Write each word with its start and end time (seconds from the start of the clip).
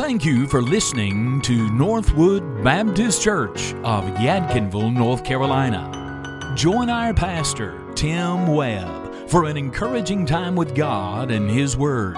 Thank 0.00 0.24
you 0.24 0.46
for 0.46 0.62
listening 0.62 1.40
to 1.40 1.72
Northwood 1.72 2.62
Baptist 2.62 3.20
Church 3.20 3.74
of 3.82 4.04
Yadkinville, 4.14 4.94
North 4.94 5.24
Carolina. 5.24 6.52
Join 6.54 6.88
our 6.88 7.12
pastor, 7.12 7.84
Tim 7.96 8.46
Webb, 8.46 9.28
for 9.28 9.46
an 9.46 9.56
encouraging 9.56 10.24
time 10.24 10.54
with 10.54 10.76
God 10.76 11.32
and 11.32 11.50
His 11.50 11.76
Word. 11.76 12.14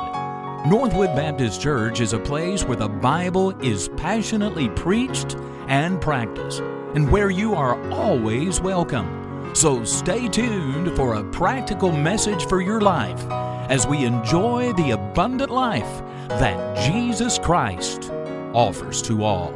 Northwood 0.67 1.17
Baptist 1.17 1.63
Church 1.63 2.03
is 2.03 2.13
a 2.13 2.19
place 2.19 2.65
where 2.65 2.77
the 2.77 2.87
Bible 2.87 3.59
is 3.65 3.89
passionately 3.97 4.69
preached 4.69 5.39
and 5.67 5.99
practiced, 6.03 6.61
and 6.95 7.11
where 7.11 7.31
you 7.31 7.55
are 7.55 7.81
always 7.91 8.61
welcome. 8.61 9.55
So 9.55 9.85
stay 9.85 10.29
tuned 10.29 10.95
for 10.97 11.15
a 11.15 11.25
practical 11.31 11.93
message 11.93 12.45
for 12.45 12.61
your 12.61 12.83
life 12.83 13.25
as 13.71 13.87
we 13.87 14.05
enjoy 14.05 14.73
the 14.73 14.91
abundant 14.91 15.49
life 15.49 16.03
that 16.29 16.77
Jesus 16.77 17.39
Christ 17.39 18.11
offers 18.53 19.01
to 19.03 19.23
all. 19.23 19.53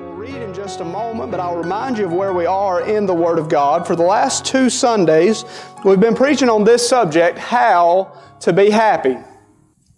We'll 0.00 0.14
read 0.14 0.34
in 0.34 0.52
just 0.52 0.80
a 0.80 0.84
moment, 0.84 1.30
but 1.30 1.38
I'll 1.38 1.56
remind 1.56 1.96
you 1.96 2.06
of 2.06 2.12
where 2.12 2.32
we 2.32 2.44
are 2.44 2.82
in 2.82 3.06
the 3.06 3.14
Word 3.14 3.38
of 3.38 3.48
God. 3.48 3.86
For 3.86 3.94
the 3.94 4.02
last 4.02 4.44
two 4.44 4.68
Sundays, 4.68 5.44
we've 5.84 6.00
been 6.00 6.16
preaching 6.16 6.50
on 6.50 6.64
this 6.64 6.86
subject 6.88 7.38
how 7.38 8.18
to 8.40 8.52
be 8.52 8.68
happy. 8.68 9.16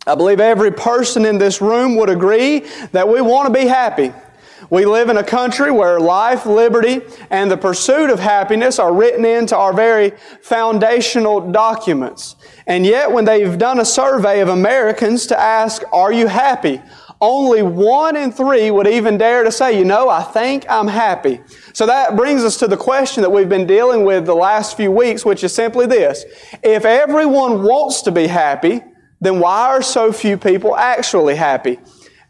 I 0.06 0.14
believe 0.14 0.40
every 0.40 0.72
person 0.72 1.24
in 1.24 1.38
this 1.38 1.62
room 1.62 1.96
would 1.96 2.10
agree 2.10 2.66
that 2.92 3.08
we 3.08 3.22
want 3.22 3.52
to 3.52 3.58
be 3.58 3.66
happy. 3.66 4.12
We 4.68 4.84
live 4.84 5.08
in 5.08 5.16
a 5.16 5.24
country 5.24 5.70
where 5.70 5.98
life, 5.98 6.44
liberty, 6.44 7.00
and 7.30 7.50
the 7.50 7.56
pursuit 7.56 8.10
of 8.10 8.20
happiness 8.20 8.78
are 8.78 8.92
written 8.92 9.24
into 9.24 9.56
our 9.56 9.72
very 9.72 10.12
foundational 10.42 11.52
documents. 11.52 12.36
And 12.66 12.84
yet, 12.84 13.10
when 13.10 13.24
they've 13.24 13.56
done 13.56 13.80
a 13.80 13.84
survey 13.84 14.40
of 14.40 14.48
Americans 14.48 15.26
to 15.28 15.40
ask, 15.40 15.82
Are 15.92 16.12
you 16.12 16.26
happy? 16.26 16.82
Only 17.22 17.62
one 17.62 18.16
in 18.16 18.32
three 18.32 18.70
would 18.70 18.86
even 18.86 19.18
dare 19.18 19.44
to 19.44 19.52
say, 19.52 19.78
You 19.78 19.84
know, 19.84 20.08
I 20.08 20.22
think 20.22 20.66
I'm 20.68 20.88
happy. 20.88 21.40
So 21.72 21.86
that 21.86 22.16
brings 22.16 22.44
us 22.44 22.58
to 22.58 22.68
the 22.68 22.76
question 22.76 23.22
that 23.22 23.30
we've 23.30 23.48
been 23.48 23.66
dealing 23.66 24.04
with 24.04 24.26
the 24.26 24.34
last 24.34 24.76
few 24.76 24.90
weeks, 24.90 25.24
which 25.24 25.44
is 25.44 25.54
simply 25.54 25.86
this 25.86 26.24
If 26.62 26.84
everyone 26.84 27.62
wants 27.62 28.02
to 28.02 28.10
be 28.10 28.26
happy, 28.26 28.82
then 29.20 29.38
why 29.38 29.68
are 29.68 29.82
so 29.82 30.12
few 30.12 30.36
people 30.38 30.76
actually 30.76 31.36
happy? 31.36 31.78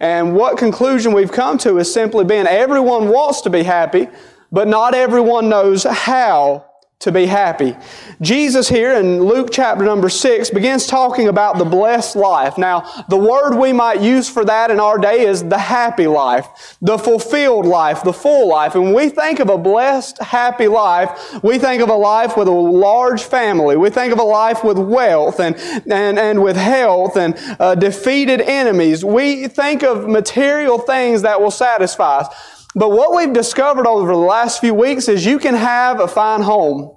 And 0.00 0.34
what 0.34 0.56
conclusion 0.56 1.12
we've 1.12 1.30
come 1.30 1.58
to 1.58 1.78
is 1.78 1.92
simply 1.92 2.24
been 2.24 2.46
everyone 2.46 3.08
wants 3.08 3.42
to 3.42 3.50
be 3.50 3.62
happy, 3.62 4.08
but 4.50 4.66
not 4.66 4.94
everyone 4.94 5.48
knows 5.50 5.84
how 5.84 6.69
to 7.00 7.10
be 7.10 7.24
happy. 7.24 7.74
Jesus 8.20 8.68
here 8.68 8.92
in 8.92 9.24
Luke 9.24 9.48
chapter 9.50 9.82
number 9.82 10.10
6 10.10 10.50
begins 10.50 10.86
talking 10.86 11.28
about 11.28 11.56
the 11.56 11.64
blessed 11.64 12.14
life. 12.14 12.58
Now, 12.58 13.04
the 13.08 13.16
word 13.16 13.56
we 13.56 13.72
might 13.72 14.02
use 14.02 14.28
for 14.28 14.44
that 14.44 14.70
in 14.70 14.78
our 14.78 14.98
day 14.98 15.24
is 15.24 15.42
the 15.42 15.56
happy 15.56 16.06
life, 16.06 16.76
the 16.82 16.98
fulfilled 16.98 17.64
life, 17.64 18.02
the 18.02 18.12
full 18.12 18.48
life. 18.48 18.74
And 18.74 18.84
when 18.84 18.92
we 18.92 19.08
think 19.08 19.40
of 19.40 19.48
a 19.48 19.56
blessed, 19.56 20.18
happy 20.18 20.68
life, 20.68 21.42
we 21.42 21.58
think 21.58 21.80
of 21.82 21.88
a 21.88 21.94
life 21.94 22.36
with 22.36 22.48
a 22.48 22.50
large 22.50 23.22
family. 23.22 23.78
We 23.78 23.88
think 23.88 24.12
of 24.12 24.18
a 24.18 24.22
life 24.22 24.62
with 24.62 24.78
wealth 24.78 25.40
and, 25.40 25.56
and, 25.90 26.18
and 26.18 26.42
with 26.42 26.56
health 26.56 27.16
and 27.16 27.34
uh, 27.58 27.76
defeated 27.76 28.42
enemies. 28.42 29.06
We 29.06 29.48
think 29.48 29.82
of 29.82 30.06
material 30.06 30.78
things 30.78 31.22
that 31.22 31.40
will 31.40 31.50
satisfy 31.50 32.18
us. 32.18 32.59
But 32.74 32.90
what 32.90 33.14
we've 33.14 33.32
discovered 33.32 33.86
over 33.86 34.12
the 34.12 34.18
last 34.18 34.60
few 34.60 34.74
weeks 34.74 35.08
is 35.08 35.26
you 35.26 35.38
can 35.38 35.54
have 35.54 36.00
a 36.00 36.06
fine 36.06 36.42
home. 36.42 36.96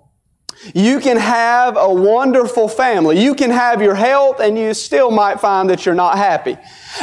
You 0.74 1.00
can 1.00 1.18
have 1.18 1.76
a 1.78 1.92
wonderful 1.92 2.68
family. 2.68 3.22
You 3.22 3.36
can 3.36 3.50
have 3.50 3.82
your 3.82 3.96
health 3.96 4.40
and 4.40 4.58
you 4.58 4.74
still 4.74 5.12
might 5.12 5.40
find 5.40 5.70
that 5.70 5.86
you're 5.86 5.96
not 5.96 6.18
happy. 6.18 6.58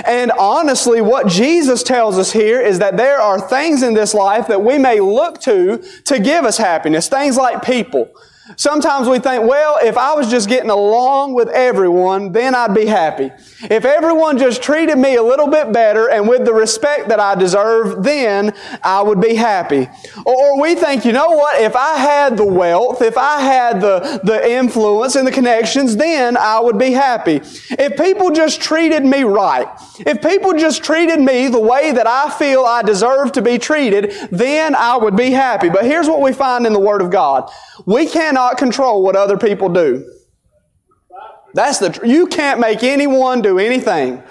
And 0.06 0.30
honestly, 0.32 1.00
what 1.00 1.26
Jesus 1.26 1.82
tells 1.82 2.16
us 2.16 2.32
here 2.32 2.60
is 2.60 2.78
that 2.78 2.96
there 2.96 3.20
are 3.20 3.40
things 3.40 3.82
in 3.82 3.92
this 3.92 4.14
life 4.14 4.46
that 4.46 4.62
we 4.62 4.78
may 4.78 5.00
look 5.00 5.40
to 5.42 5.78
to 6.04 6.18
give 6.18 6.44
us 6.44 6.56
happiness. 6.56 7.08
Things 7.08 7.36
like 7.36 7.62
people. 7.62 8.10
Sometimes 8.56 9.08
we 9.08 9.18
think, 9.18 9.48
well, 9.48 9.78
if 9.82 9.96
I 9.96 10.14
was 10.14 10.30
just 10.30 10.48
getting 10.48 10.70
along 10.70 11.34
with 11.34 11.48
everyone, 11.48 12.32
then 12.32 12.54
I'd 12.54 12.74
be 12.74 12.86
happy. 12.86 13.30
If 13.62 13.84
everyone 13.84 14.38
just 14.38 14.62
treated 14.62 14.98
me 14.98 15.16
a 15.16 15.22
little 15.22 15.46
bit 15.46 15.72
better 15.72 16.10
and 16.10 16.28
with 16.28 16.44
the 16.44 16.52
respect 16.52 17.08
that 17.08 17.20
I 17.20 17.34
deserve, 17.34 18.02
then 18.02 18.52
I 18.82 19.02
would 19.02 19.20
be 19.20 19.34
happy. 19.34 19.88
Or 20.24 20.60
we 20.60 20.74
think, 20.74 21.04
you 21.04 21.12
know 21.12 21.30
what, 21.30 21.60
if 21.60 21.76
I 21.76 21.96
had 21.96 22.36
the 22.36 22.44
wealth, 22.44 23.02
if 23.02 23.16
I 23.16 23.40
had 23.40 23.80
the, 23.80 24.20
the 24.24 24.50
influence 24.50 25.14
and 25.14 25.26
the 25.26 25.32
connections, 25.32 25.96
then 25.96 26.36
I 26.36 26.58
would 26.60 26.78
be 26.78 26.92
happy. 26.92 27.36
If 27.70 27.96
people 27.96 28.30
just 28.30 28.60
treated 28.60 29.04
me 29.04 29.22
right, 29.22 29.68
if 30.00 30.22
people 30.22 30.54
just 30.54 30.82
treated 30.82 31.20
me 31.20 31.48
the 31.48 31.60
way 31.60 31.92
that 31.92 32.06
I 32.06 32.30
feel 32.30 32.64
I 32.64 32.82
deserve 32.82 33.32
to 33.32 33.42
be 33.42 33.58
treated, 33.58 34.12
then 34.30 34.74
I 34.74 34.96
would 34.96 35.16
be 35.16 35.30
happy. 35.30 35.68
But 35.68 35.84
here's 35.84 36.08
what 36.08 36.20
we 36.20 36.32
find 36.32 36.66
in 36.66 36.72
the 36.72 36.80
Word 36.80 37.02
of 37.02 37.10
God. 37.10 37.50
We 37.86 38.06
cannot 38.06 38.39
control 38.48 39.02
what 39.02 39.16
other 39.16 39.36
people 39.36 39.68
do. 39.68 40.10
That's 41.54 41.78
the, 41.78 41.90
tr- 41.90 42.06
you 42.06 42.26
can't 42.26 42.60
make 42.60 42.82
anyone 42.82 43.42
do 43.42 43.58
anything. 43.58 44.22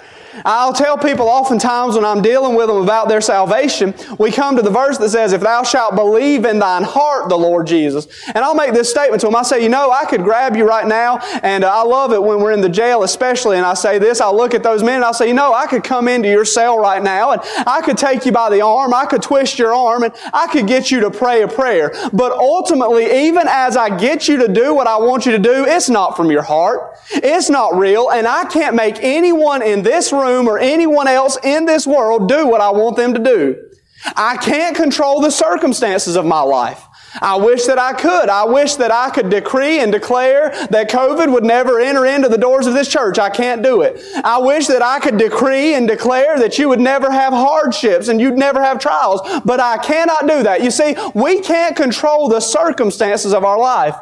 I'll 0.44 0.72
tell 0.72 0.96
people 0.96 1.28
oftentimes 1.28 1.96
when 1.96 2.04
I'm 2.04 2.22
dealing 2.22 2.54
with 2.54 2.68
them 2.68 2.78
about 2.78 3.08
their 3.08 3.20
salvation, 3.20 3.94
we 4.18 4.30
come 4.30 4.56
to 4.56 4.62
the 4.62 4.70
verse 4.70 4.98
that 4.98 5.10
says, 5.10 5.32
If 5.32 5.40
thou 5.40 5.62
shalt 5.62 5.94
believe 5.94 6.44
in 6.44 6.58
thine 6.58 6.82
heart 6.82 7.28
the 7.28 7.38
Lord 7.38 7.66
Jesus. 7.66 8.06
And 8.28 8.38
I'll 8.38 8.54
make 8.54 8.72
this 8.72 8.90
statement 8.90 9.20
to 9.22 9.26
them. 9.26 9.36
I 9.36 9.42
say, 9.42 9.62
You 9.62 9.68
know, 9.68 9.90
I 9.90 10.04
could 10.04 10.22
grab 10.22 10.56
you 10.56 10.66
right 10.66 10.86
now, 10.86 11.18
and 11.42 11.64
uh, 11.64 11.70
I 11.72 11.82
love 11.82 12.12
it 12.12 12.22
when 12.22 12.40
we're 12.40 12.52
in 12.52 12.60
the 12.60 12.68
jail, 12.68 13.02
especially, 13.02 13.56
and 13.56 13.66
I 13.66 13.74
say 13.74 13.98
this, 13.98 14.20
I'll 14.20 14.36
look 14.36 14.54
at 14.54 14.62
those 14.62 14.82
men 14.82 14.96
and 14.96 15.04
I'll 15.04 15.14
say, 15.14 15.28
You 15.28 15.34
know, 15.34 15.52
I 15.52 15.66
could 15.66 15.84
come 15.84 16.08
into 16.08 16.28
your 16.28 16.44
cell 16.44 16.78
right 16.78 17.02
now, 17.02 17.32
and 17.32 17.42
I 17.66 17.80
could 17.82 17.98
take 17.98 18.24
you 18.26 18.32
by 18.32 18.50
the 18.50 18.60
arm, 18.60 18.94
I 18.94 19.06
could 19.06 19.22
twist 19.22 19.58
your 19.58 19.74
arm, 19.74 20.02
and 20.02 20.14
I 20.32 20.46
could 20.46 20.66
get 20.66 20.90
you 20.90 21.00
to 21.00 21.10
pray 21.10 21.42
a 21.42 21.48
prayer. 21.48 21.92
But 22.12 22.32
ultimately, 22.32 23.26
even 23.26 23.46
as 23.48 23.76
I 23.76 23.96
get 23.96 24.28
you 24.28 24.38
to 24.38 24.48
do 24.48 24.74
what 24.74 24.86
I 24.86 24.98
want 24.98 25.26
you 25.26 25.32
to 25.32 25.38
do, 25.38 25.64
it's 25.66 25.88
not 25.88 26.16
from 26.16 26.30
your 26.30 26.42
heart. 26.42 26.96
It's 27.10 27.50
not 27.50 27.76
real, 27.76 28.10
and 28.10 28.26
I 28.26 28.44
can't 28.44 28.74
make 28.74 28.98
anyone 29.00 29.62
in 29.62 29.82
this 29.82 30.12
room 30.20 30.48
or 30.48 30.58
anyone 30.58 31.08
else 31.08 31.38
in 31.42 31.64
this 31.66 31.86
world 31.86 32.28
do 32.28 32.46
what 32.46 32.60
I 32.60 32.70
want 32.70 32.96
them 32.96 33.14
to 33.14 33.20
do. 33.20 33.70
I 34.16 34.36
can't 34.36 34.76
control 34.76 35.20
the 35.20 35.30
circumstances 35.30 36.16
of 36.16 36.24
my 36.24 36.40
life. 36.40 36.86
I 37.20 37.36
wish 37.36 37.64
that 37.64 37.78
I 37.78 37.92
could. 37.92 38.28
I 38.28 38.44
wish 38.44 38.76
that 38.76 38.92
I 38.92 39.10
could 39.10 39.30
decree 39.30 39.80
and 39.80 39.90
declare 39.90 40.50
that 40.70 40.90
COVID 40.90 41.32
would 41.32 41.44
never 41.44 41.80
enter 41.80 42.06
into 42.06 42.28
the 42.28 42.38
doors 42.38 42.66
of 42.66 42.74
this 42.74 42.88
church. 42.88 43.18
I 43.18 43.30
can't 43.30 43.62
do 43.62 43.82
it. 43.82 44.00
I 44.24 44.38
wish 44.38 44.68
that 44.68 44.82
I 44.82 45.00
could 45.00 45.18
decree 45.18 45.74
and 45.74 45.88
declare 45.88 46.38
that 46.38 46.58
you 46.58 46.68
would 46.68 46.80
never 46.80 47.10
have 47.10 47.32
hardships 47.32 48.08
and 48.08 48.20
you'd 48.20 48.38
never 48.38 48.62
have 48.62 48.78
trials, 48.78 49.20
but 49.44 49.60
I 49.60 49.78
cannot 49.78 50.28
do 50.28 50.42
that. 50.44 50.62
You 50.62 50.70
see, 50.70 50.96
we 51.14 51.40
can't 51.40 51.74
control 51.74 52.28
the 52.28 52.40
circumstances 52.40 53.34
of 53.34 53.44
our 53.44 53.58
life, 53.58 53.96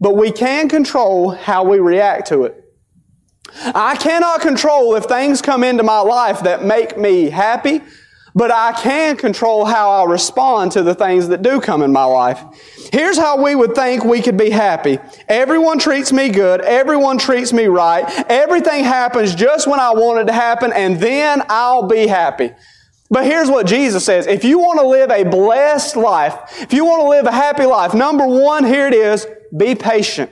but 0.00 0.16
we 0.16 0.32
can 0.32 0.68
control 0.68 1.30
how 1.30 1.62
we 1.64 1.78
react 1.78 2.28
to 2.28 2.44
it. 2.44 2.65
I 3.62 3.96
cannot 3.96 4.40
control 4.40 4.94
if 4.96 5.04
things 5.04 5.42
come 5.42 5.64
into 5.64 5.82
my 5.82 6.00
life 6.00 6.40
that 6.40 6.64
make 6.64 6.98
me 6.98 7.30
happy, 7.30 7.80
but 8.34 8.50
I 8.50 8.72
can 8.72 9.16
control 9.16 9.64
how 9.64 9.90
I 9.90 10.04
respond 10.04 10.72
to 10.72 10.82
the 10.82 10.94
things 10.94 11.28
that 11.28 11.40
do 11.40 11.60
come 11.60 11.82
in 11.82 11.90
my 11.90 12.04
life. 12.04 12.42
Here's 12.92 13.16
how 13.16 13.42
we 13.42 13.54
would 13.54 13.74
think 13.74 14.04
we 14.04 14.20
could 14.20 14.36
be 14.36 14.50
happy. 14.50 14.98
Everyone 15.26 15.78
treats 15.78 16.12
me 16.12 16.28
good. 16.28 16.60
Everyone 16.60 17.16
treats 17.16 17.52
me 17.52 17.66
right. 17.66 18.04
Everything 18.28 18.84
happens 18.84 19.34
just 19.34 19.66
when 19.66 19.80
I 19.80 19.92
want 19.92 20.20
it 20.20 20.24
to 20.26 20.32
happen, 20.34 20.72
and 20.72 21.00
then 21.00 21.42
I'll 21.48 21.88
be 21.88 22.06
happy. 22.06 22.52
But 23.08 23.24
here's 23.24 23.48
what 23.48 23.66
Jesus 23.66 24.04
says. 24.04 24.26
If 24.26 24.44
you 24.44 24.58
want 24.58 24.80
to 24.80 24.86
live 24.86 25.10
a 25.10 25.24
blessed 25.24 25.96
life, 25.96 26.60
if 26.60 26.72
you 26.72 26.84
want 26.84 27.02
to 27.02 27.08
live 27.08 27.26
a 27.26 27.32
happy 27.32 27.64
life, 27.64 27.94
number 27.94 28.26
one, 28.26 28.64
here 28.64 28.86
it 28.86 28.94
is, 28.94 29.26
be 29.56 29.74
patient. 29.74 30.30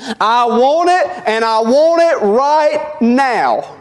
I 0.00 0.46
want 0.46 0.88
it 0.88 1.28
and 1.28 1.44
I 1.44 1.60
want 1.60 2.02
it 2.02 2.24
right 2.24 3.00
now. 3.00 3.78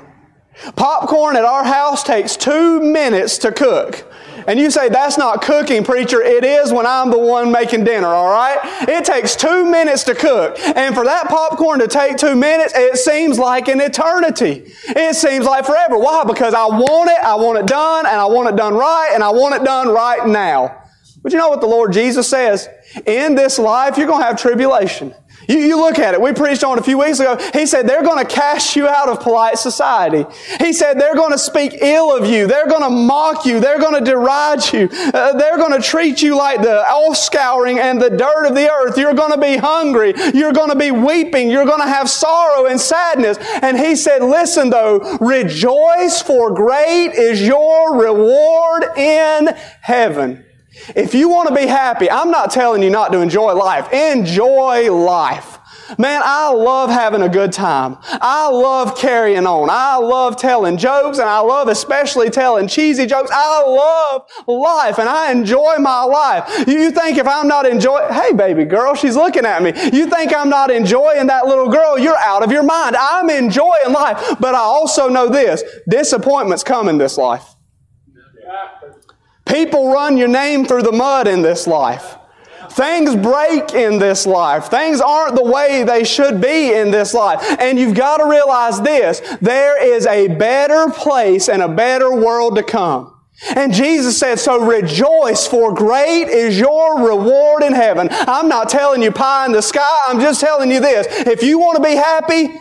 Popcorn 0.75 1.35
at 1.35 1.45
our 1.45 1.63
house 1.63 2.03
takes 2.03 2.35
two 2.35 2.81
minutes 2.81 3.37
to 3.39 3.51
cook. 3.51 4.07
And 4.47 4.59
you 4.59 4.71
say, 4.71 4.89
that's 4.89 5.17
not 5.17 5.41
cooking, 5.41 5.83
preacher. 5.83 6.21
It 6.21 6.43
is 6.43 6.71
when 6.71 6.85
I'm 6.85 7.11
the 7.11 7.17
one 7.17 7.51
making 7.51 7.83
dinner, 7.83 8.07
all 8.07 8.31
right? 8.31 8.57
It 8.89 9.05
takes 9.05 9.35
two 9.35 9.69
minutes 9.69 10.03
to 10.05 10.15
cook. 10.15 10.57
And 10.59 10.95
for 10.95 11.05
that 11.05 11.27
popcorn 11.27 11.79
to 11.79 11.87
take 11.87 12.17
two 12.17 12.35
minutes, 12.35 12.73
it 12.75 12.97
seems 12.97 13.37
like 13.37 13.67
an 13.67 13.79
eternity. 13.79 14.73
It 14.87 15.15
seems 15.15 15.45
like 15.45 15.65
forever. 15.65 15.97
Why? 15.97 16.23
Because 16.23 16.55
I 16.55 16.65
want 16.65 17.11
it, 17.11 17.23
I 17.23 17.35
want 17.35 17.59
it 17.59 17.67
done, 17.67 18.07
and 18.07 18.15
I 18.15 18.25
want 18.25 18.49
it 18.49 18.55
done 18.55 18.73
right, 18.73 19.11
and 19.13 19.23
I 19.23 19.29
want 19.29 19.55
it 19.55 19.63
done 19.63 19.89
right 19.89 20.25
now. 20.27 20.75
But 21.21 21.33
you 21.33 21.37
know 21.37 21.49
what 21.49 21.61
the 21.61 21.67
Lord 21.67 21.93
Jesus 21.93 22.27
says? 22.27 22.67
In 23.05 23.35
this 23.35 23.59
life, 23.59 23.95
you're 23.97 24.07
going 24.07 24.21
to 24.21 24.25
have 24.25 24.39
tribulation. 24.39 25.13
You, 25.47 25.57
you 25.57 25.77
look 25.77 25.99
at 25.99 26.13
it. 26.13 26.21
We 26.21 26.33
preached 26.33 26.63
on 26.63 26.77
it 26.77 26.81
a 26.81 26.83
few 26.83 26.97
weeks 26.97 27.19
ago. 27.19 27.37
He 27.53 27.65
said 27.65 27.87
they're 27.87 28.03
going 28.03 28.25
to 28.25 28.31
cast 28.31 28.75
you 28.75 28.87
out 28.87 29.09
of 29.09 29.19
polite 29.19 29.57
society. 29.57 30.25
He 30.59 30.73
said 30.73 30.99
they're 30.99 31.15
going 31.15 31.31
to 31.31 31.37
speak 31.37 31.77
ill 31.81 32.15
of 32.15 32.25
you. 32.25 32.47
They're 32.47 32.67
going 32.67 32.83
to 32.83 32.89
mock 32.89 33.45
you. 33.45 33.59
They're 33.59 33.79
going 33.79 34.03
to 34.03 34.11
deride 34.11 34.71
you. 34.73 34.89
Uh, 34.91 35.33
they're 35.33 35.57
going 35.57 35.79
to 35.79 35.81
treat 35.81 36.21
you 36.21 36.35
like 36.35 36.61
the 36.61 36.83
offscouring 36.87 37.77
and 37.77 38.01
the 38.01 38.09
dirt 38.09 38.45
of 38.47 38.55
the 38.55 38.69
earth. 38.69 38.97
You're 38.97 39.13
going 39.13 39.31
to 39.31 39.39
be 39.39 39.57
hungry. 39.57 40.13
You're 40.33 40.53
going 40.53 40.69
to 40.69 40.75
be 40.75 40.91
weeping. 40.91 41.49
You're 41.49 41.65
going 41.65 41.81
to 41.81 41.87
have 41.87 42.09
sorrow 42.09 42.65
and 42.67 42.79
sadness. 42.79 43.37
And 43.61 43.77
he 43.77 43.95
said, 43.95 44.21
listen 44.21 44.69
though, 44.69 45.17
rejoice 45.19 46.21
for 46.21 46.53
great 46.53 47.13
is 47.13 47.41
your 47.41 47.97
reward 47.97 48.83
in 48.97 49.49
heaven. 49.81 50.45
If 50.95 51.13
you 51.13 51.27
want 51.27 51.49
to 51.49 51.55
be 51.55 51.67
happy, 51.67 52.09
I'm 52.09 52.31
not 52.31 52.49
telling 52.49 52.81
you 52.81 52.89
not 52.89 53.11
to 53.11 53.19
enjoy 53.19 53.53
life. 53.53 53.91
Enjoy 53.91 54.91
life. 54.91 55.57
Man, 55.97 56.21
I 56.23 56.49
love 56.51 56.89
having 56.89 57.21
a 57.21 57.27
good 57.27 57.51
time. 57.51 57.97
I 58.03 58.49
love 58.49 58.97
carrying 58.97 59.45
on. 59.45 59.69
I 59.69 59.97
love 59.97 60.37
telling 60.37 60.77
jokes 60.77 61.19
and 61.19 61.27
I 61.27 61.39
love 61.39 61.67
especially 61.67 62.29
telling 62.29 62.69
cheesy 62.69 63.05
jokes. 63.05 63.29
I 63.33 63.63
love 63.65 64.25
life 64.47 64.99
and 64.99 65.09
I 65.09 65.31
enjoy 65.31 65.77
my 65.79 66.03
life. 66.03 66.67
You 66.67 66.91
think 66.91 67.17
if 67.17 67.27
I'm 67.27 67.49
not 67.49 67.65
enjoying, 67.65 68.13
hey 68.13 68.31
baby 68.31 68.63
girl, 68.63 68.95
she's 68.95 69.17
looking 69.17 69.45
at 69.45 69.61
me. 69.61 69.73
You 69.91 70.09
think 70.09 70.33
I'm 70.33 70.49
not 70.49 70.71
enjoying 70.71 71.27
that 71.27 71.45
little 71.45 71.69
girl, 71.69 71.99
you're 71.99 72.17
out 72.17 72.43
of 72.43 72.51
your 72.51 72.63
mind. 72.63 72.95
I'm 72.95 73.29
enjoying 73.29 73.91
life. 73.91 74.37
But 74.39 74.55
I 74.55 74.59
also 74.59 75.09
know 75.09 75.27
this, 75.27 75.63
disappointments 75.89 76.63
come 76.63 76.87
in 76.87 76.97
this 76.97 77.17
life. 77.17 77.55
People 79.51 79.91
run 79.91 80.17
your 80.17 80.29
name 80.29 80.65
through 80.65 80.83
the 80.83 80.91
mud 80.91 81.27
in 81.27 81.41
this 81.41 81.67
life. 81.67 82.15
Things 82.71 83.17
break 83.17 83.73
in 83.73 83.99
this 83.99 84.25
life. 84.25 84.67
Things 84.67 85.01
aren't 85.01 85.35
the 85.35 85.43
way 85.43 85.83
they 85.83 86.05
should 86.05 86.39
be 86.39 86.73
in 86.73 86.89
this 86.89 87.13
life. 87.13 87.43
And 87.59 87.77
you've 87.77 87.95
got 87.95 88.17
to 88.17 88.25
realize 88.25 88.79
this. 88.81 89.19
There 89.41 89.83
is 89.83 90.07
a 90.07 90.29
better 90.29 90.89
place 90.89 91.49
and 91.49 91.61
a 91.61 91.67
better 91.67 92.15
world 92.15 92.55
to 92.55 92.63
come. 92.63 93.19
And 93.55 93.73
Jesus 93.73 94.17
said, 94.17 94.39
so 94.39 94.63
rejoice 94.63 95.47
for 95.47 95.73
great 95.73 96.29
is 96.29 96.57
your 96.57 97.05
reward 97.05 97.63
in 97.63 97.73
heaven. 97.73 98.07
I'm 98.11 98.47
not 98.47 98.69
telling 98.69 99.01
you 99.01 99.11
pie 99.11 99.47
in 99.47 99.51
the 99.51 99.61
sky. 99.61 99.97
I'm 100.07 100.21
just 100.21 100.39
telling 100.39 100.71
you 100.71 100.79
this. 100.79 101.07
If 101.27 101.43
you 101.43 101.59
want 101.59 101.75
to 101.77 101.83
be 101.83 101.95
happy, 101.95 102.53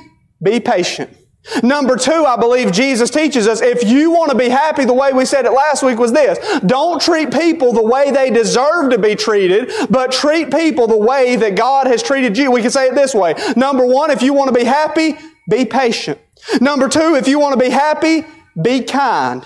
be 0.43 0.59
patient. 0.59 1.17
Number 1.63 1.97
two, 1.97 2.25
I 2.27 2.37
believe 2.37 2.71
Jesus 2.71 3.11
teaches 3.11 3.49
us 3.49 3.63
if 3.63 3.83
you 3.83 4.11
want 4.11 4.31
to 4.31 4.37
be 4.37 4.49
happy, 4.51 4.85
the 4.85 4.95
way 4.95 5.13
we 5.13 5.25
said 5.25 5.47
it 5.47 5.53
last 5.53 5.83
week 5.83 5.99
was 5.99 6.13
this. 6.13 6.39
Don't 6.61 7.01
treat 7.01 7.33
people 7.33 7.73
the 7.73 7.83
way 7.83 8.11
they 8.11 8.31
deserve 8.31 8.91
to 8.91 8.99
be 8.99 9.15
treated, 9.17 9.73
but 9.89 10.13
treat 10.13 10.51
people 10.51 10.87
the 10.87 10.97
way 10.97 11.37
that 11.37 11.57
God 11.57 11.87
has 11.87 12.03
treated 12.03 12.37
you. 12.37 12.51
We 12.51 12.61
can 12.61 12.71
say 12.71 12.89
it 12.89 12.95
this 12.95 13.15
way. 13.15 13.35
Number 13.57 13.87
one, 13.87 14.11
if 14.11 14.23
you 14.23 14.35
want 14.35 14.49
to 14.49 14.55
be 14.55 14.65
happy, 14.65 15.17
be 15.49 15.65
patient. 15.65 16.21
Number 16.61 16.89
two, 16.89 17.15
if 17.15 17.27
you 17.27 17.39
want 17.39 17.59
to 17.59 17.61
be 17.61 17.71
happy, 17.71 18.25
be 18.61 18.83
kind. 18.83 19.45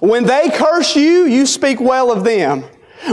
When 0.00 0.24
they 0.24 0.50
curse 0.50 0.96
you, 0.96 1.24
you 1.26 1.46
speak 1.46 1.80
well 1.80 2.10
of 2.10 2.24
them. 2.24 2.64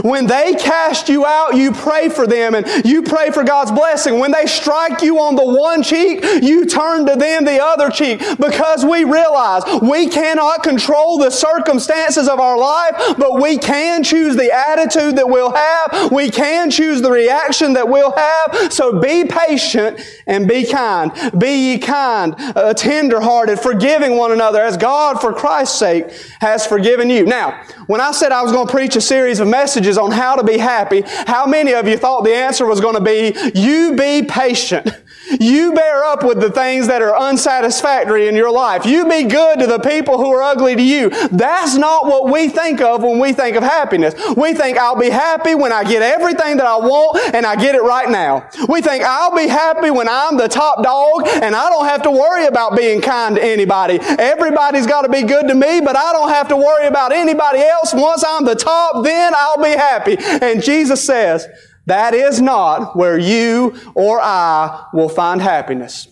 When 0.02 0.26
they 0.26 0.54
cast 0.54 1.08
you 1.08 1.26
out, 1.26 1.54
you 1.54 1.72
pray 1.72 2.08
for 2.08 2.26
them 2.26 2.54
and 2.54 2.66
you 2.84 3.02
pray 3.02 3.30
for 3.30 3.44
God's 3.44 3.70
blessing. 3.70 4.18
When 4.18 4.32
they 4.32 4.46
strike 4.46 5.02
you 5.02 5.18
on 5.18 5.36
the 5.36 5.44
one 5.44 5.82
cheek, 5.82 6.24
you 6.42 6.64
turn 6.64 7.06
to 7.06 7.16
them 7.16 7.44
the 7.44 7.62
other 7.62 7.90
cheek 7.90 8.20
because 8.38 8.84
we 8.84 9.04
realize 9.04 9.62
we 9.82 10.08
cannot 10.08 10.62
control 10.62 11.18
the 11.18 11.30
circumstances 11.30 12.28
of 12.28 12.40
our 12.40 12.58
life, 12.58 13.16
but 13.18 13.40
we 13.40 13.58
can 13.58 14.02
choose 14.02 14.36
the 14.36 14.52
attitude 14.52 15.16
that 15.16 15.28
we'll 15.28 15.52
have. 15.52 16.10
We 16.10 16.30
can 16.30 16.70
choose 16.70 17.02
the 17.02 17.10
reaction 17.10 17.74
that 17.74 17.88
we'll 17.88 18.12
have. 18.12 18.72
So 18.72 19.00
be 19.00 19.24
patient 19.24 20.00
and 20.26 20.48
be 20.48 20.64
kind. 20.64 21.12
Be 21.38 21.72
ye 21.72 21.78
kind, 21.78 22.34
uh, 22.38 22.74
tenderhearted, 22.74 23.58
forgiving 23.60 24.16
one 24.16 24.32
another 24.32 24.60
as 24.60 24.76
God, 24.76 25.20
for 25.20 25.32
Christ's 25.32 25.78
sake, 25.78 26.06
has 26.40 26.66
forgiven 26.66 27.10
you. 27.10 27.26
Now, 27.26 27.62
when 27.86 28.00
I 28.00 28.12
said 28.12 28.32
I 28.32 28.42
was 28.42 28.52
going 28.52 28.66
to 28.66 28.72
preach 28.72 28.96
a 28.96 29.00
series 29.00 29.40
of 29.40 29.48
messages 29.48 29.98
on 29.98 30.10
how 30.10 30.36
to 30.36 30.44
be 30.44 30.58
happy, 30.58 31.02
how 31.06 31.46
many 31.46 31.72
of 31.72 31.86
you 31.88 31.96
thought 31.96 32.24
the 32.24 32.34
answer 32.34 32.66
was 32.66 32.80
going 32.80 32.94
to 32.94 33.00
be, 33.00 33.34
you 33.54 33.96
be 33.96 34.26
patient? 34.26 34.88
You 35.40 35.72
bear 35.72 36.04
up 36.04 36.24
with 36.24 36.40
the 36.40 36.50
things 36.50 36.86
that 36.88 37.02
are 37.02 37.16
unsatisfactory 37.16 38.28
in 38.28 38.34
your 38.34 38.50
life. 38.50 38.84
You 38.84 39.08
be 39.08 39.24
good 39.24 39.58
to 39.60 39.66
the 39.66 39.78
people 39.78 40.18
who 40.18 40.32
are 40.32 40.42
ugly 40.42 40.76
to 40.76 40.82
you. 40.82 41.10
That's 41.28 41.76
not 41.76 42.06
what 42.06 42.30
we 42.30 42.48
think 42.48 42.80
of 42.80 43.02
when 43.02 43.18
we 43.18 43.32
think 43.32 43.56
of 43.56 43.62
happiness. 43.62 44.14
We 44.36 44.54
think 44.54 44.78
I'll 44.78 44.98
be 44.98 45.10
happy 45.10 45.54
when 45.54 45.72
I 45.72 45.84
get 45.84 46.02
everything 46.02 46.56
that 46.58 46.66
I 46.66 46.76
want 46.76 47.34
and 47.34 47.46
I 47.46 47.56
get 47.56 47.74
it 47.74 47.82
right 47.82 48.08
now. 48.10 48.48
We 48.68 48.80
think 48.82 49.04
I'll 49.04 49.34
be 49.34 49.48
happy 49.48 49.90
when 49.90 50.08
I'm 50.08 50.36
the 50.36 50.48
top 50.48 50.82
dog 50.82 51.26
and 51.26 51.54
I 51.54 51.68
don't 51.70 51.86
have 51.86 52.02
to 52.02 52.10
worry 52.10 52.46
about 52.46 52.76
being 52.76 53.00
kind 53.00 53.36
to 53.36 53.44
anybody. 53.44 53.98
Everybody's 54.00 54.86
got 54.86 55.02
to 55.02 55.08
be 55.08 55.22
good 55.22 55.48
to 55.48 55.54
me, 55.54 55.80
but 55.80 55.96
I 55.96 56.12
don't 56.12 56.30
have 56.30 56.48
to 56.48 56.56
worry 56.56 56.86
about 56.86 57.12
anybody 57.12 57.60
else. 57.60 57.92
Once 57.94 58.24
I'm 58.26 58.44
the 58.44 58.54
top, 58.54 59.04
then 59.04 59.32
I'll 59.34 59.62
be 59.62 59.70
happy. 59.70 60.16
And 60.18 60.62
Jesus 60.62 61.04
says, 61.04 61.48
that 61.86 62.14
is 62.14 62.40
not 62.40 62.96
where 62.96 63.18
you 63.18 63.76
or 63.94 64.20
I 64.20 64.86
will 64.92 65.08
find 65.08 65.40
happiness. 65.40 66.08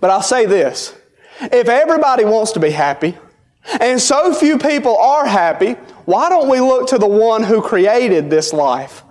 But 0.00 0.10
I'll 0.10 0.22
say 0.22 0.46
this. 0.46 0.94
If 1.40 1.68
everybody 1.68 2.24
wants 2.24 2.52
to 2.52 2.60
be 2.60 2.70
happy, 2.70 3.16
and 3.80 4.00
so 4.00 4.32
few 4.32 4.58
people 4.58 4.96
are 4.96 5.26
happy, 5.26 5.72
why 6.04 6.28
don't 6.28 6.48
we 6.48 6.60
look 6.60 6.88
to 6.88 6.98
the 6.98 7.06
one 7.06 7.42
who 7.42 7.60
created 7.60 8.30
this 8.30 8.52
life? 8.52 9.02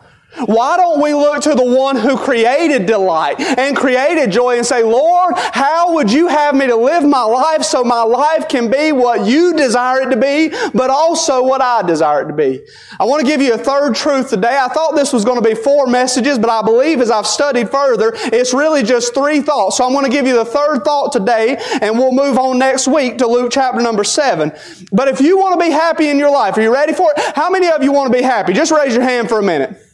Why 0.45 0.77
don't 0.77 1.01
we 1.01 1.13
look 1.13 1.41
to 1.43 1.55
the 1.55 1.63
one 1.63 1.95
who 1.95 2.17
created 2.17 2.85
delight 2.85 3.39
and 3.39 3.75
created 3.75 4.31
joy 4.31 4.57
and 4.57 4.65
say, 4.65 4.83
Lord, 4.83 5.35
how 5.37 5.93
would 5.93 6.11
you 6.11 6.27
have 6.27 6.55
me 6.55 6.67
to 6.67 6.75
live 6.75 7.03
my 7.03 7.23
life 7.23 7.63
so 7.63 7.83
my 7.83 8.03
life 8.03 8.49
can 8.49 8.69
be 8.69 8.91
what 8.91 9.25
you 9.25 9.53
desire 9.55 10.01
it 10.01 10.09
to 10.11 10.17
be, 10.17 10.49
but 10.73 10.89
also 10.89 11.43
what 11.43 11.61
I 11.61 11.81
desire 11.83 12.23
it 12.23 12.27
to 12.27 12.33
be? 12.33 12.65
I 12.99 13.05
want 13.05 13.21
to 13.21 13.27
give 13.27 13.41
you 13.41 13.53
a 13.53 13.57
third 13.57 13.95
truth 13.95 14.29
today. 14.29 14.57
I 14.59 14.67
thought 14.67 14.95
this 14.95 15.13
was 15.13 15.23
going 15.23 15.41
to 15.41 15.47
be 15.47 15.55
four 15.55 15.87
messages, 15.87 16.37
but 16.37 16.49
I 16.49 16.61
believe 16.61 16.99
as 17.01 17.11
I've 17.11 17.27
studied 17.27 17.69
further, 17.69 18.11
it's 18.15 18.53
really 18.53 18.83
just 18.83 19.13
three 19.13 19.41
thoughts. 19.41 19.77
So 19.77 19.85
I'm 19.85 19.93
going 19.93 20.05
to 20.05 20.11
give 20.11 20.27
you 20.27 20.35
the 20.35 20.45
third 20.45 20.83
thought 20.83 21.11
today, 21.11 21.57
and 21.81 21.97
we'll 21.97 22.11
move 22.11 22.37
on 22.37 22.59
next 22.59 22.87
week 22.87 23.17
to 23.19 23.27
Luke 23.27 23.51
chapter 23.51 23.81
number 23.81 24.03
seven. 24.03 24.51
But 24.91 25.07
if 25.07 25.21
you 25.21 25.37
want 25.37 25.59
to 25.59 25.65
be 25.65 25.71
happy 25.71 26.09
in 26.09 26.19
your 26.19 26.31
life, 26.31 26.57
are 26.57 26.61
you 26.61 26.73
ready 26.73 26.93
for 26.93 27.13
it? 27.15 27.35
How 27.35 27.49
many 27.49 27.67
of 27.67 27.83
you 27.83 27.91
want 27.91 28.11
to 28.11 28.17
be 28.17 28.23
happy? 28.23 28.53
Just 28.53 28.71
raise 28.71 28.93
your 28.93 29.03
hand 29.03 29.29
for 29.29 29.39
a 29.39 29.43
minute. 29.43 29.84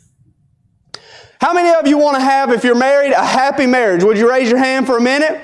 How 1.42 1.54
many 1.54 1.74
of 1.74 1.88
you 1.88 1.98
want 1.98 2.18
to 2.18 2.22
have, 2.22 2.52
if 2.52 2.64
you're 2.64 2.76
married, 2.76 3.14
a 3.14 3.26
happy 3.26 3.66
marriage? 3.66 4.04
Would 4.04 4.16
you 4.16 4.30
raise 4.30 4.48
your 4.48 4.60
hand 4.60 4.86
for 4.86 4.98
a 4.98 5.02
minute? 5.02 5.42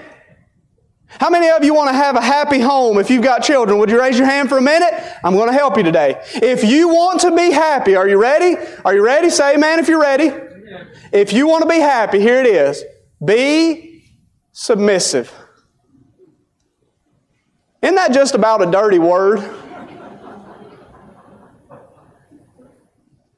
How 1.08 1.32
many 1.32 1.50
of 1.50 1.64
you 1.64 1.74
want 1.74 1.90
to 1.90 1.96
have 1.96 2.16
a 2.16 2.22
happy 2.22 2.60
home 2.60 3.00
if 3.00 3.10
you've 3.10 3.24
got 3.24 3.42
children? 3.42 3.80
Would 3.80 3.90
you 3.90 4.00
raise 4.00 4.16
your 4.16 4.28
hand 4.28 4.48
for 4.48 4.60
a 4.60 4.62
minute? 4.62 4.94
I'm 5.24 5.34
going 5.34 5.48
to 5.48 5.58
help 5.58 5.76
you 5.76 5.82
today. 5.82 6.22
If 6.36 6.64
you 6.64 6.90
want 6.90 7.22
to 7.22 7.36
be 7.36 7.50
happy, 7.50 7.96
are 7.96 8.08
you 8.08 8.22
ready? 8.22 8.58
Are 8.86 8.94
you 8.94 9.04
ready? 9.04 9.32
Say 9.32 9.56
amen 9.56 9.80
if 9.80 9.88
you're 9.88 10.00
ready. 10.00 10.32
If 11.12 11.34
you 11.34 11.48
want 11.48 11.64
to 11.64 11.68
be 11.70 11.80
happy, 11.80 12.20
here 12.20 12.40
it 12.42 12.46
is. 12.46 12.84
Be 13.26 14.04
submissive. 14.52 15.34
Isn't 17.82 17.96
that 17.96 18.14
just 18.14 18.36
about 18.36 18.62
a 18.62 18.70
dirty 18.70 19.00
word? 19.00 19.40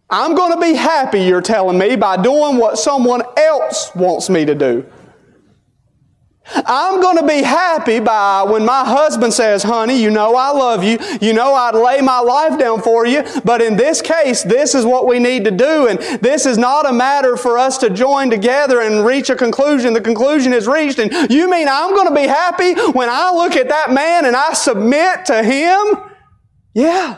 I'm 0.09 0.33
going 0.35 0.53
to 0.53 0.59
be 0.59 0.73
happy, 0.73 1.21
you're 1.21 1.41
telling 1.41 1.77
me, 1.77 1.95
by 1.95 2.17
doing 2.17 2.57
what 2.57 2.77
someone 2.79 3.21
else 3.37 3.93
wants 3.95 4.29
me 4.29 4.45
to 4.45 4.55
do. 4.55 4.85
I'm 6.51 6.99
going 6.99 7.17
to 7.17 7.27
be 7.27 7.43
happy 7.43 7.99
by 7.99 8.43
when 8.43 8.65
my 8.65 8.83
husband 8.83 9.33
says, 9.33 9.61
honey, 9.61 10.01
you 10.01 10.09
know 10.09 10.35
I 10.35 10.49
love 10.49 10.83
you. 10.83 10.97
You 11.21 11.33
know 11.33 11.53
I'd 11.53 11.75
lay 11.75 12.01
my 12.01 12.19
life 12.19 12.57
down 12.57 12.81
for 12.81 13.05
you. 13.05 13.23
But 13.45 13.61
in 13.61 13.77
this 13.77 14.01
case, 14.01 14.41
this 14.41 14.73
is 14.73 14.83
what 14.83 15.05
we 15.05 15.19
need 15.19 15.45
to 15.45 15.51
do. 15.51 15.87
And 15.87 15.99
this 16.21 16.47
is 16.47 16.57
not 16.57 16.89
a 16.89 16.93
matter 16.93 17.37
for 17.37 17.59
us 17.59 17.77
to 17.79 17.89
join 17.91 18.31
together 18.31 18.81
and 18.81 19.05
reach 19.05 19.29
a 19.29 19.35
conclusion. 19.35 19.93
The 19.93 20.01
conclusion 20.01 20.53
is 20.53 20.67
reached. 20.67 20.97
And 20.97 21.31
you 21.31 21.49
mean 21.51 21.67
I'm 21.69 21.93
going 21.93 22.07
to 22.07 22.15
be 22.15 22.27
happy 22.27 22.73
when 22.93 23.09
I 23.09 23.31
look 23.31 23.55
at 23.55 23.69
that 23.69 23.91
man 23.91 24.25
and 24.25 24.35
I 24.35 24.53
submit 24.53 25.25
to 25.25 25.43
him? 25.43 25.97
Yeah. 26.73 27.17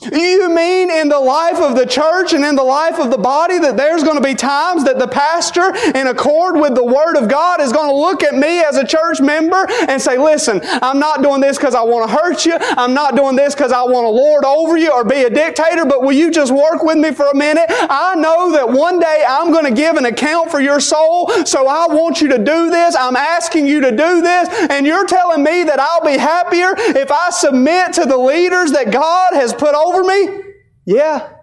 You 0.00 0.48
mean 0.54 0.90
in 0.90 1.08
the 1.08 1.18
life 1.18 1.58
of 1.58 1.74
the 1.74 1.84
church 1.84 2.32
and 2.32 2.44
in 2.44 2.54
the 2.54 2.62
life 2.62 3.00
of 3.00 3.10
the 3.10 3.18
body 3.18 3.58
that 3.58 3.76
there's 3.76 4.04
going 4.04 4.16
to 4.16 4.22
be 4.22 4.34
times 4.34 4.84
that 4.84 4.98
the 4.98 5.08
pastor, 5.08 5.74
in 5.98 6.06
accord 6.06 6.56
with 6.56 6.76
the 6.76 6.84
Word 6.84 7.16
of 7.16 7.28
God, 7.28 7.60
is 7.60 7.72
going 7.72 7.88
to 7.88 7.94
look 7.94 8.22
at 8.22 8.34
me 8.34 8.60
as 8.60 8.76
a 8.76 8.86
church 8.86 9.20
member 9.20 9.66
and 9.88 10.00
say, 10.00 10.16
listen, 10.16 10.60
I'm 10.64 11.00
not 11.00 11.22
doing 11.22 11.40
this 11.40 11.58
because 11.58 11.74
I 11.74 11.82
want 11.82 12.08
to 12.08 12.16
hurt 12.16 12.46
you. 12.46 12.56
I'm 12.60 12.94
not 12.94 13.16
doing 13.16 13.34
this 13.34 13.56
because 13.56 13.72
I 13.72 13.82
want 13.82 14.04
to 14.04 14.10
lord 14.10 14.44
over 14.44 14.76
you 14.76 14.92
or 14.92 15.04
be 15.04 15.24
a 15.24 15.30
dictator, 15.30 15.84
but 15.84 16.02
will 16.02 16.12
you 16.12 16.30
just 16.30 16.52
work 16.52 16.84
with 16.84 16.98
me 16.98 17.10
for 17.10 17.26
a 17.26 17.34
minute? 17.34 17.66
I 17.68 18.14
know 18.14 18.52
that 18.52 18.68
one 18.68 19.00
day 19.00 19.24
I'm 19.28 19.50
going 19.50 19.64
to 19.64 19.74
give 19.74 19.96
an 19.96 20.04
account 20.04 20.50
for 20.50 20.60
your 20.60 20.78
soul, 20.78 21.28
so 21.44 21.66
I 21.66 21.86
want 21.88 22.20
you 22.20 22.28
to 22.28 22.38
do 22.38 22.70
this. 22.70 22.94
I'm 22.94 23.16
asking 23.16 23.66
you 23.66 23.80
to 23.80 23.90
do 23.90 24.22
this, 24.22 24.48
and 24.70 24.86
you're 24.86 25.06
telling 25.06 25.42
me 25.42 25.64
that 25.64 25.80
I'll 25.80 26.04
be 26.04 26.18
happier 26.18 26.74
if 26.76 27.10
I 27.10 27.30
submit 27.30 27.94
to 27.94 28.04
the 28.04 28.16
leaders 28.16 28.70
that 28.72 28.92
God 28.92 29.34
has 29.34 29.52
put 29.52 29.74
over 29.74 29.97
over 29.98 30.08
me? 30.08 30.42
Yeah. 30.84 31.34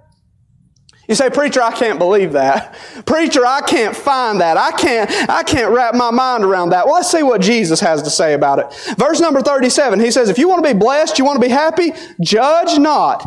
You 1.07 1.13
say, 1.13 1.29
preacher, 1.29 1.61
I 1.61 1.71
can't 1.71 1.99
believe 1.99 2.31
that. 2.31 2.73
Preacher, 3.05 3.45
I 3.45 3.61
can't 3.61 3.95
find 3.95 4.41
that. 4.41 4.57
I 4.57 4.71
can't, 4.71 5.29
I 5.29 5.43
can't 5.43 5.71
wrap 5.71 5.93
my 5.93 6.09
mind 6.09 6.43
around 6.43 6.71
that. 6.71 6.87
Well, 6.87 6.95
let's 6.95 7.11
see 7.11 7.21
what 7.21 7.41
Jesus 7.41 7.79
has 7.79 8.01
to 8.03 8.09
say 8.09 8.33
about 8.33 8.57
it. 8.57 8.95
Verse 8.97 9.19
number 9.19 9.41
37, 9.41 9.99
he 9.99 10.09
says, 10.09 10.29
if 10.29 10.39
you 10.39 10.49
want 10.49 10.65
to 10.65 10.73
be 10.73 10.77
blessed, 10.77 11.19
you 11.19 11.25
want 11.25 11.39
to 11.39 11.47
be 11.47 11.53
happy, 11.53 11.93
judge 12.21 12.79
not, 12.79 13.23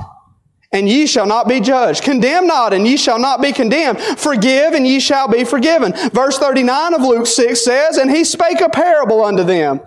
and 0.73 0.89
ye 0.89 1.07
shall 1.07 1.27
not 1.27 1.47
be 1.47 1.61
judged. 1.61 2.03
Condemn 2.03 2.49
not, 2.49 2.73
and 2.73 2.85
ye 2.85 2.97
shall 2.97 3.21
not 3.21 3.41
be 3.41 3.53
condemned. 3.53 4.01
Forgive, 4.01 4.75
and 4.75 4.85
ye 4.85 4.99
shall 4.99 5.29
be 5.29 5.45
forgiven. 5.45 5.93
Verse 6.11 6.37
39 6.37 6.95
of 6.95 7.03
Luke 7.03 7.29
6 7.29 7.65
says, 7.65 7.97
and 7.97 8.11
he 8.11 8.25
spake 8.25 8.61
a 8.61 8.69
parable 8.69 9.25
unto 9.25 9.45
them. 9.45 9.81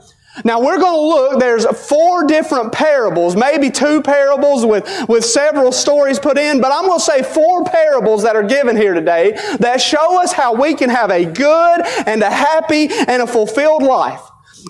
Now 0.45 0.61
we're 0.61 0.79
going 0.79 0.93
to 0.93 1.01
look, 1.01 1.39
there's 1.39 1.65
four 1.65 2.25
different 2.25 2.71
parables, 2.71 3.35
maybe 3.35 3.69
two 3.69 4.01
parables 4.01 4.65
with, 4.65 4.87
with 5.09 5.25
several 5.25 5.71
stories 5.71 6.19
put 6.19 6.37
in, 6.37 6.61
but 6.61 6.71
I'm 6.71 6.85
going 6.85 6.99
to 6.99 7.05
say 7.05 7.21
four 7.21 7.65
parables 7.65 8.23
that 8.23 8.35
are 8.35 8.43
given 8.43 8.77
here 8.77 8.93
today 8.93 9.37
that 9.59 9.81
show 9.81 10.21
us 10.21 10.31
how 10.31 10.53
we 10.53 10.73
can 10.73 10.89
have 10.89 11.11
a 11.11 11.25
good 11.25 11.81
and 12.05 12.23
a 12.23 12.29
happy 12.29 12.87
and 12.89 13.21
a 13.21 13.27
fulfilled 13.27 13.83
life. 13.83 14.21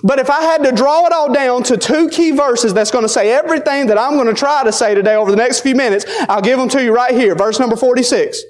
But 0.02 0.18
if 0.18 0.30
I 0.30 0.42
had 0.42 0.64
to 0.64 0.72
draw 0.72 1.06
it 1.06 1.12
all 1.12 1.32
down 1.32 1.62
to 1.64 1.76
two 1.76 2.08
key 2.08 2.32
verses 2.32 2.74
that's 2.74 2.90
going 2.90 3.04
to 3.04 3.08
say 3.08 3.32
everything 3.32 3.86
that 3.86 3.98
I'm 3.98 4.14
going 4.14 4.26
to 4.26 4.34
try 4.34 4.64
to 4.64 4.72
say 4.72 4.94
today 4.94 5.14
over 5.14 5.30
the 5.30 5.36
next 5.36 5.60
few 5.60 5.74
minutes, 5.74 6.06
I'll 6.28 6.42
give 6.42 6.58
them 6.58 6.68
to 6.70 6.82
you 6.82 6.94
right 6.94 7.14
here. 7.14 7.34
Verse 7.34 7.60
number 7.60 7.76
46. 7.76 8.42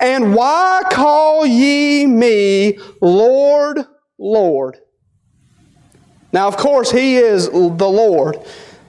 And 0.00 0.34
why 0.34 0.82
call 0.90 1.46
ye 1.46 2.06
me 2.06 2.78
Lord, 3.00 3.84
Lord? 4.18 4.78
Now, 6.32 6.48
of 6.48 6.56
course, 6.56 6.90
He 6.90 7.16
is 7.16 7.48
the 7.48 7.56
Lord. 7.56 8.38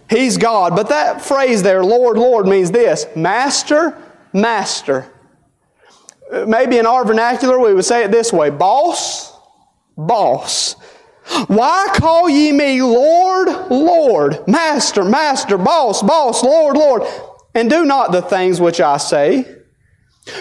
He's 0.09 0.37
God. 0.37 0.75
But 0.75 0.89
that 0.89 1.21
phrase 1.21 1.63
there, 1.63 1.83
Lord, 1.83 2.17
Lord, 2.17 2.45
means 2.45 2.71
this 2.71 3.05
Master, 3.15 3.97
Master. 4.33 5.07
Maybe 6.47 6.77
in 6.77 6.85
our 6.85 7.05
vernacular, 7.05 7.59
we 7.59 7.73
would 7.73 7.85
say 7.85 8.03
it 8.03 8.11
this 8.11 8.31
way 8.31 8.49
Boss, 8.49 9.33
Boss. 9.97 10.75
Why 11.47 11.87
call 11.93 12.29
ye 12.29 12.51
me 12.51 12.81
Lord, 12.81 13.47
Lord, 13.69 14.47
Master, 14.47 15.03
Master, 15.03 15.57
Boss, 15.57 16.01
Boss, 16.01 16.43
Lord, 16.43 16.75
Lord, 16.75 17.03
and 17.53 17.69
do 17.69 17.85
not 17.85 18.11
the 18.11 18.21
things 18.21 18.59
which 18.59 18.81
I 18.81 18.97
say? 18.97 19.60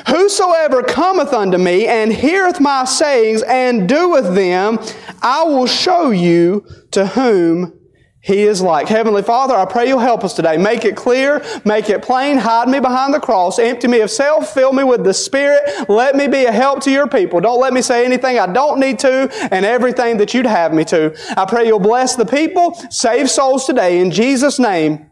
Whosoever 0.08 0.82
cometh 0.82 1.32
unto 1.32 1.56
me 1.56 1.86
and 1.86 2.12
heareth 2.12 2.60
my 2.60 2.84
sayings 2.84 3.42
and 3.42 3.88
doeth 3.88 4.34
them, 4.34 4.78
I 5.22 5.44
will 5.44 5.66
show 5.66 6.10
you 6.10 6.66
to 6.90 7.06
whom 7.06 7.80
he 8.22 8.42
is 8.42 8.60
like. 8.60 8.88
Heavenly 8.88 9.22
Father, 9.22 9.54
I 9.54 9.64
pray 9.64 9.88
you'll 9.88 9.98
help 9.98 10.22
us 10.24 10.34
today. 10.34 10.58
Make 10.58 10.84
it 10.84 10.94
clear, 10.94 11.42
make 11.64 11.88
it 11.88 12.02
plain, 12.02 12.36
hide 12.36 12.68
me 12.68 12.78
behind 12.78 13.14
the 13.14 13.20
cross, 13.20 13.58
empty 13.58 13.88
me 13.88 14.00
of 14.00 14.10
self, 14.10 14.52
fill 14.52 14.74
me 14.74 14.84
with 14.84 15.04
the 15.04 15.14
Spirit, 15.14 15.62
let 15.88 16.14
me 16.14 16.28
be 16.28 16.44
a 16.44 16.52
help 16.52 16.82
to 16.82 16.90
your 16.90 17.08
people. 17.08 17.40
Don't 17.40 17.60
let 17.60 17.72
me 17.72 17.80
say 17.80 18.04
anything 18.04 18.38
I 18.38 18.52
don't 18.52 18.78
need 18.78 18.98
to 19.00 19.30
and 19.50 19.64
everything 19.64 20.18
that 20.18 20.34
you'd 20.34 20.44
have 20.44 20.74
me 20.74 20.84
to. 20.86 21.16
I 21.34 21.46
pray 21.46 21.66
you'll 21.66 21.80
bless 21.80 22.16
the 22.16 22.26
people, 22.26 22.74
save 22.90 23.30
souls 23.30 23.64
today. 23.64 24.00
In 24.00 24.10
Jesus' 24.10 24.58
name, 24.58 25.10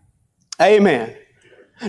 amen. 0.60 1.16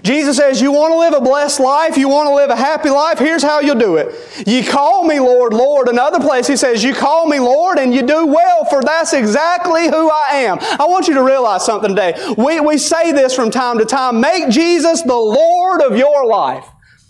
Jesus 0.03 0.37
says, 0.37 0.61
you 0.61 0.71
want 0.71 0.91
to 0.91 0.97
live 0.97 1.13
a 1.13 1.21
blessed 1.21 1.59
life, 1.59 1.97
you 1.97 2.07
want 2.07 2.27
to 2.27 2.35
live 2.35 2.51
a 2.51 2.55
happy 2.55 2.91
life, 2.91 3.17
here's 3.17 3.41
how 3.41 3.59
you'll 3.59 3.79
do 3.79 3.97
it. 3.97 4.13
You 4.45 4.63
call 4.63 5.03
me 5.03 5.19
Lord, 5.19 5.51
Lord. 5.51 5.87
Another 5.87 6.19
place 6.19 6.45
he 6.45 6.57
says, 6.57 6.83
you 6.83 6.93
call 6.93 7.27
me 7.27 7.39
Lord 7.39 7.79
and 7.79 7.93
you 7.93 8.05
do 8.05 8.27
well, 8.27 8.65
for 8.65 8.83
that's 8.83 9.13
exactly 9.13 9.87
who 9.87 10.09
I 10.09 10.27
am. 10.33 10.59
I 10.61 10.85
want 10.85 11.07
you 11.07 11.15
to 11.15 11.23
realize 11.23 11.65
something 11.65 11.89
today. 11.89 12.13
We, 12.37 12.59
we 12.59 12.77
say 12.77 13.11
this 13.11 13.33
from 13.33 13.49
time 13.49 13.79
to 13.79 13.85
time, 13.85 14.21
make 14.21 14.49
Jesus 14.49 15.01
the 15.01 15.15
Lord 15.15 15.81
of 15.81 15.97
your 15.97 16.25
life. 16.25 16.65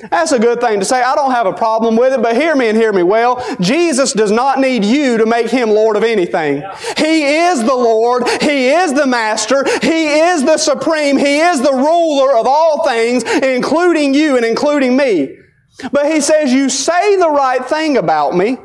That's 0.10 0.32
a 0.32 0.40
good 0.40 0.62
thing 0.62 0.80
to 0.80 0.86
say. 0.86 1.02
I 1.02 1.14
don't 1.16 1.32
have 1.32 1.46
a 1.46 1.54
problem 1.54 1.98
with 1.98 2.14
it, 2.14 2.22
but 2.22 2.36
hear 2.36 2.56
me 2.56 2.70
and 2.70 2.78
hear 2.78 2.94
me 2.94 3.04
well. 3.04 3.44
Jesus 3.60 4.14
does 4.14 4.32
not 4.32 4.60
need 4.60 4.86
you 4.86 5.18
to 5.18 5.26
make 5.26 5.50
Him 5.50 5.70
Lord 5.70 5.98
of 5.98 6.04
anything. 6.04 6.64
He 6.98 7.24
is 7.24 7.60
the 7.60 7.76
Lord. 7.76 8.28
He 8.42 8.70
is 8.70 8.94
the 8.94 9.06
Master. 9.06 9.66
He 9.82 10.08
is 10.20 10.46
the 10.46 10.58
Supreme. 10.58 11.18
He 11.18 11.40
is 11.40 11.62
the 11.62 11.74
ruler 11.74 12.38
of 12.38 12.48
all 12.48 12.88
things, 12.88 13.24
including 13.24 14.14
you 14.14 14.38
and 14.38 14.46
including 14.46 14.96
me. 14.96 15.36
But 15.92 16.12
He 16.12 16.22
says, 16.22 16.54
you 16.54 16.70
say 16.70 17.18
the 17.18 17.30
right 17.30 17.66
thing 17.66 17.98
about 17.98 18.36
me, 18.36 18.58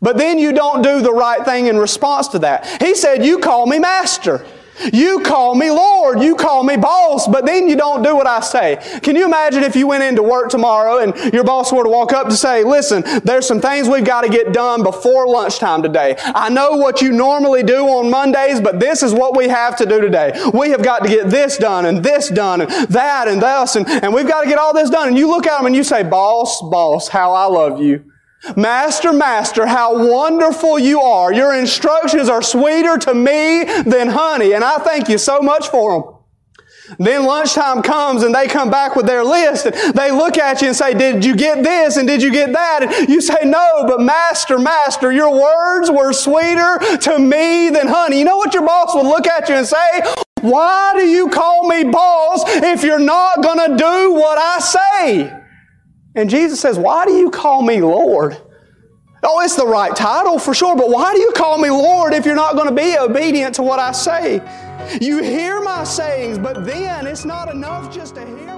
but 0.00 0.18
then 0.18 0.38
you 0.38 0.52
don't 0.52 0.82
do 0.82 1.00
the 1.00 1.12
right 1.12 1.44
thing 1.44 1.66
in 1.66 1.78
response 1.78 2.28
to 2.28 2.38
that. 2.40 2.80
He 2.80 2.94
said, 2.94 3.24
you 3.24 3.40
call 3.40 3.66
me 3.66 3.80
Master. 3.80 4.46
You 4.92 5.20
call 5.20 5.54
me 5.54 5.70
Lord, 5.70 6.20
you 6.20 6.34
call 6.34 6.64
me 6.64 6.76
boss, 6.76 7.26
but 7.28 7.46
then 7.46 7.68
you 7.68 7.76
don't 7.76 8.02
do 8.02 8.16
what 8.16 8.26
I 8.26 8.40
say. 8.40 8.78
Can 9.02 9.16
you 9.16 9.24
imagine 9.24 9.62
if 9.62 9.76
you 9.76 9.86
went 9.86 10.02
into 10.02 10.22
work 10.22 10.48
tomorrow 10.48 10.98
and 10.98 11.32
your 11.32 11.44
boss 11.44 11.72
were 11.72 11.84
to 11.84 11.88
walk 11.88 12.12
up 12.12 12.28
to 12.28 12.36
say, 12.36 12.64
listen, 12.64 13.02
there's 13.24 13.46
some 13.46 13.60
things 13.60 13.88
we've 13.88 14.04
got 14.04 14.22
to 14.22 14.28
get 14.28 14.52
done 14.52 14.82
before 14.82 15.26
lunchtime 15.28 15.82
today. 15.82 16.16
I 16.18 16.48
know 16.48 16.72
what 16.72 17.02
you 17.02 17.12
normally 17.12 17.62
do 17.62 17.86
on 17.86 18.10
Mondays, 18.10 18.60
but 18.60 18.80
this 18.80 19.02
is 19.02 19.12
what 19.12 19.36
we 19.36 19.48
have 19.48 19.76
to 19.76 19.86
do 19.86 20.00
today. 20.00 20.32
We 20.54 20.70
have 20.70 20.82
got 20.82 21.02
to 21.02 21.08
get 21.08 21.30
this 21.30 21.56
done 21.56 21.86
and 21.86 22.02
this 22.02 22.28
done 22.28 22.62
and 22.62 22.70
that 22.88 23.28
and 23.28 23.42
this 23.42 23.76
and, 23.76 23.88
and 23.88 24.14
we've 24.14 24.28
got 24.28 24.42
to 24.42 24.48
get 24.48 24.58
all 24.58 24.74
this 24.74 24.90
done. 24.90 25.08
And 25.08 25.18
you 25.18 25.28
look 25.28 25.46
at 25.46 25.58
them 25.58 25.66
and 25.66 25.76
you 25.76 25.84
say, 25.84 26.02
boss, 26.02 26.60
boss, 26.62 27.08
how 27.08 27.32
I 27.32 27.44
love 27.46 27.80
you. 27.80 28.09
Master, 28.56 29.12
Master, 29.12 29.66
how 29.66 30.08
wonderful 30.10 30.78
you 30.78 31.00
are. 31.00 31.32
Your 31.32 31.54
instructions 31.54 32.28
are 32.28 32.42
sweeter 32.42 32.96
to 32.98 33.14
me 33.14 33.64
than 33.82 34.08
honey, 34.08 34.52
and 34.52 34.64
I 34.64 34.78
thank 34.78 35.08
you 35.08 35.18
so 35.18 35.40
much 35.40 35.68
for 35.68 35.92
them. 35.92 36.14
Then 36.98 37.24
lunchtime 37.24 37.82
comes 37.82 38.24
and 38.24 38.34
they 38.34 38.48
come 38.48 38.68
back 38.68 38.96
with 38.96 39.06
their 39.06 39.22
list 39.22 39.66
and 39.66 39.94
they 39.94 40.10
look 40.10 40.38
at 40.38 40.60
you 40.60 40.68
and 40.68 40.76
say, 40.76 40.92
did 40.92 41.24
you 41.24 41.36
get 41.36 41.62
this 41.62 41.96
and 41.96 42.08
did 42.08 42.20
you 42.20 42.32
get 42.32 42.52
that? 42.52 42.82
And 42.82 43.08
you 43.08 43.20
say, 43.20 43.44
no, 43.44 43.84
but 43.86 44.00
master, 44.00 44.58
master, 44.58 45.12
your 45.12 45.30
words 45.30 45.88
were 45.88 46.12
sweeter 46.12 46.78
to 47.02 47.18
me 47.18 47.70
than 47.70 47.86
honey. 47.86 48.18
You 48.18 48.24
know 48.24 48.38
what 48.38 48.54
your 48.54 48.66
boss 48.66 48.94
would 48.94 49.06
look 49.06 49.28
at 49.28 49.48
you 49.48 49.54
and 49.54 49.66
say? 49.66 50.02
Why 50.40 50.94
do 50.96 51.06
you 51.06 51.28
call 51.28 51.68
me 51.68 51.84
boss 51.84 52.42
if 52.46 52.82
you're 52.82 52.98
not 52.98 53.42
going 53.42 53.70
to 53.70 53.76
do 53.76 54.12
what 54.12 54.38
I 54.38 54.58
say? 54.58 55.39
And 56.14 56.28
Jesus 56.28 56.60
says, 56.60 56.78
Why 56.78 57.04
do 57.04 57.12
you 57.12 57.30
call 57.30 57.62
me 57.62 57.80
Lord? 57.80 58.36
Oh, 59.22 59.40
it's 59.42 59.56
the 59.56 59.66
right 59.66 59.94
title 59.94 60.38
for 60.38 60.54
sure, 60.54 60.74
but 60.74 60.88
why 60.88 61.12
do 61.12 61.20
you 61.20 61.32
call 61.32 61.58
me 61.58 61.68
Lord 61.68 62.14
if 62.14 62.24
you're 62.24 62.34
not 62.34 62.54
going 62.54 62.68
to 62.68 62.74
be 62.74 62.96
obedient 62.96 63.54
to 63.56 63.62
what 63.62 63.78
I 63.78 63.92
say? 63.92 64.40
You 64.98 65.22
hear 65.22 65.60
my 65.60 65.84
sayings, 65.84 66.38
but 66.38 66.64
then 66.64 67.06
it's 67.06 67.26
not 67.26 67.50
enough 67.50 67.94
just 67.94 68.14
to 68.14 68.26
hear. 68.26 68.50